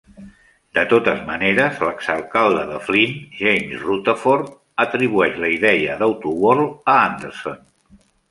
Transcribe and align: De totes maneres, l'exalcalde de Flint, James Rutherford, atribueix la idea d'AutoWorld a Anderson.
De 0.75 0.83
totes 0.93 1.19
maneres, 1.25 1.81
l'exalcalde 1.89 2.63
de 2.71 2.79
Flint, 2.85 3.13
James 3.43 3.83
Rutherford, 3.89 4.49
atribueix 4.87 5.37
la 5.45 5.53
idea 5.59 5.99
d'AutoWorld 6.03 6.91
a 6.95 6.97
Anderson. 7.05 7.63